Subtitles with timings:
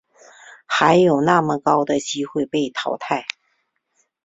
[0.65, 3.23] 还有那么高的机会被淘汰